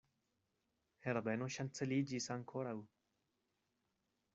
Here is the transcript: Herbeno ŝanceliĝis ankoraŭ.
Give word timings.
Herbeno 1.05 1.51
ŝanceliĝis 1.57 2.31
ankoraŭ. 2.39 2.77